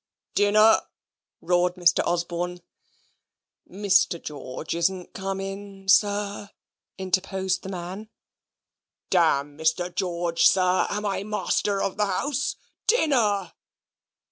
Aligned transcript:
"Dinner!" 0.33 0.81
roared 1.41 1.75
Mr. 1.75 2.03
Osborne. 2.07 2.63
"Mr. 3.69 4.19
George 4.19 4.73
isn't 4.73 5.13
come 5.13 5.39
in, 5.39 5.87
sir," 5.89 6.49
interposed 6.97 7.61
the 7.61 7.69
man. 7.69 8.09
"Damn 9.11 9.55
Mr. 9.55 9.93
George, 9.93 10.47
sir. 10.47 10.87
Am 10.89 11.05
I 11.05 11.21
master 11.23 11.79
of 11.83 11.97
the 11.97 12.07
house? 12.07 12.55
DINNER!" 12.87 13.53